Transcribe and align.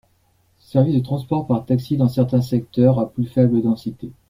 Service 0.57 0.95
de 0.95 0.99
transport 1.03 1.45
par 1.45 1.63
taxi 1.63 1.95
dans 1.95 2.09
certains 2.09 2.41
secteurs 2.41 2.97
à 2.99 3.07
plus 3.07 3.25
faible 3.27 3.61
densité. 3.61 4.11